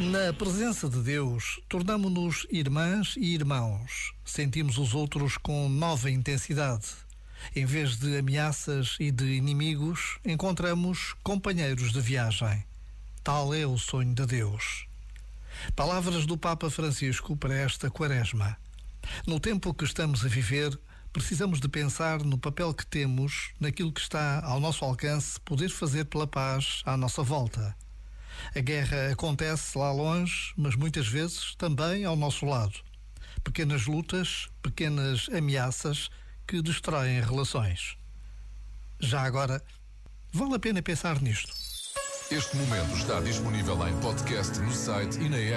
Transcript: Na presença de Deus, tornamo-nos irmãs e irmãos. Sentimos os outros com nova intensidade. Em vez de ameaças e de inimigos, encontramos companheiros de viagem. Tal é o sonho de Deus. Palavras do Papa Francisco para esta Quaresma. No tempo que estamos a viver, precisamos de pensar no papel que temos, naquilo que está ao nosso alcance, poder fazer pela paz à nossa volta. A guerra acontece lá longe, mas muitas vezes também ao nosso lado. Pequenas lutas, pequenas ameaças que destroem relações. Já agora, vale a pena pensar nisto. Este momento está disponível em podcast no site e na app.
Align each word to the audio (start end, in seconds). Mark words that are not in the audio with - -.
Na 0.00 0.32
presença 0.32 0.88
de 0.88 1.00
Deus, 1.00 1.60
tornamo-nos 1.68 2.46
irmãs 2.50 3.14
e 3.16 3.34
irmãos. 3.34 4.12
Sentimos 4.24 4.76
os 4.76 4.92
outros 4.92 5.36
com 5.36 5.68
nova 5.68 6.10
intensidade. 6.10 6.88
Em 7.54 7.64
vez 7.64 7.96
de 7.96 8.18
ameaças 8.18 8.96
e 8.98 9.10
de 9.10 9.24
inimigos, 9.24 10.18
encontramos 10.24 11.14
companheiros 11.22 11.92
de 11.92 12.00
viagem. 12.00 12.64
Tal 13.22 13.54
é 13.54 13.64
o 13.66 13.78
sonho 13.78 14.14
de 14.14 14.26
Deus. 14.26 14.86
Palavras 15.76 16.26
do 16.26 16.36
Papa 16.36 16.68
Francisco 16.68 17.36
para 17.36 17.54
esta 17.54 17.88
Quaresma. 17.88 18.56
No 19.26 19.38
tempo 19.38 19.72
que 19.72 19.84
estamos 19.84 20.24
a 20.24 20.28
viver, 20.28 20.76
precisamos 21.12 21.60
de 21.60 21.68
pensar 21.68 22.24
no 22.24 22.36
papel 22.36 22.74
que 22.74 22.84
temos, 22.84 23.52
naquilo 23.60 23.92
que 23.92 24.00
está 24.00 24.44
ao 24.44 24.58
nosso 24.58 24.84
alcance, 24.84 25.38
poder 25.40 25.68
fazer 25.68 26.06
pela 26.06 26.26
paz 26.26 26.82
à 26.84 26.96
nossa 26.96 27.22
volta. 27.22 27.76
A 28.54 28.60
guerra 28.60 29.12
acontece 29.12 29.78
lá 29.78 29.92
longe, 29.92 30.52
mas 30.56 30.74
muitas 30.74 31.06
vezes 31.06 31.54
também 31.56 32.04
ao 32.04 32.16
nosso 32.16 32.44
lado. 32.44 32.74
Pequenas 33.42 33.86
lutas, 33.86 34.48
pequenas 34.62 35.28
ameaças 35.32 36.10
que 36.46 36.62
destroem 36.62 37.20
relações. 37.20 37.96
Já 38.98 39.22
agora, 39.22 39.62
vale 40.32 40.54
a 40.54 40.58
pena 40.58 40.82
pensar 40.82 41.20
nisto. 41.20 41.52
Este 42.30 42.56
momento 42.56 42.96
está 42.96 43.20
disponível 43.20 43.86
em 43.86 44.00
podcast 44.00 44.58
no 44.58 44.72
site 44.72 45.18
e 45.20 45.28
na 45.28 45.36
app. 45.36 45.52